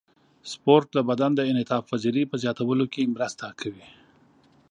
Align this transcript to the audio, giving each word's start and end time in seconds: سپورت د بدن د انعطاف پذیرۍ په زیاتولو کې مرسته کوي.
سپورت 0.51 0.87
د 0.93 0.97
بدن 1.09 1.31
د 1.35 1.41
انعطاف 1.49 1.83
پذیرۍ 1.91 2.23
په 2.27 2.35
زیاتولو 2.43 2.85
کې 2.93 3.11
مرسته 3.15 3.45
کوي. 3.59 3.87